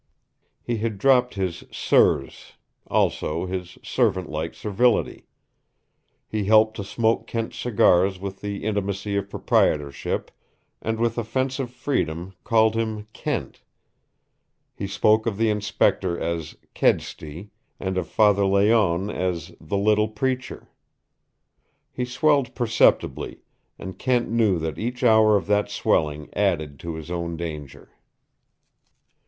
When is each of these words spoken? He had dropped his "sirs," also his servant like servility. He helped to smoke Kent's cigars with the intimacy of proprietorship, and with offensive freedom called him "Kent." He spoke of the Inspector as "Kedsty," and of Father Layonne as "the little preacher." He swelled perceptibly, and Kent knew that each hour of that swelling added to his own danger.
He 0.63 0.77
had 0.77 0.97
dropped 0.97 1.35
his 1.35 1.63
"sirs," 1.71 2.53
also 2.87 3.45
his 3.45 3.77
servant 3.83 4.31
like 4.31 4.55
servility. 4.55 5.27
He 6.27 6.45
helped 6.45 6.75
to 6.77 6.83
smoke 6.83 7.27
Kent's 7.27 7.59
cigars 7.59 8.17
with 8.19 8.41
the 8.41 8.63
intimacy 8.63 9.15
of 9.17 9.29
proprietorship, 9.29 10.31
and 10.81 10.99
with 10.99 11.19
offensive 11.19 11.69
freedom 11.69 12.33
called 12.43 12.73
him 12.73 13.09
"Kent." 13.13 13.61
He 14.73 14.87
spoke 14.87 15.27
of 15.27 15.37
the 15.37 15.51
Inspector 15.51 16.17
as 16.19 16.55
"Kedsty," 16.73 17.51
and 17.79 17.95
of 17.95 18.07
Father 18.09 18.43
Layonne 18.47 19.11
as 19.11 19.53
"the 19.61 19.77
little 19.77 20.07
preacher." 20.09 20.67
He 21.91 22.05
swelled 22.05 22.55
perceptibly, 22.55 23.43
and 23.77 23.99
Kent 23.99 24.31
knew 24.31 24.57
that 24.57 24.79
each 24.79 25.03
hour 25.03 25.35
of 25.37 25.45
that 25.45 25.69
swelling 25.69 26.27
added 26.33 26.79
to 26.79 26.95
his 26.95 27.11
own 27.11 27.37
danger. 27.37 27.91